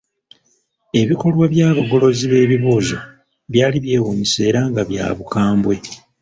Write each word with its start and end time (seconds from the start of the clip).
Ebikolwa 1.01 1.45
by'abagolozi 1.53 2.23
b'ebibuuzo 2.31 2.97
byali 3.51 3.77
byewuunyisa 3.83 4.39
era 4.49 4.61
nga 4.69 4.83
bya 4.89 5.05
bukambwe. 5.17 5.75